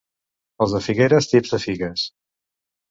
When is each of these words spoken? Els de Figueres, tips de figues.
Els 0.65 0.73
de 0.77 0.81
Figueres, 0.87 1.31
tips 1.35 1.55
de 1.57 1.63
figues. 1.69 2.09